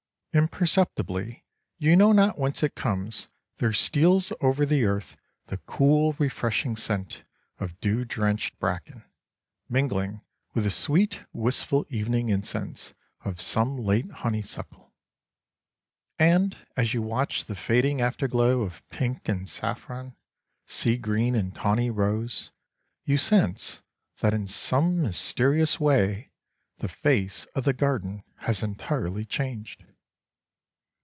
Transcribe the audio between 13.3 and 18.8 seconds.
some late honeysuckle. And as you watch the fading after glow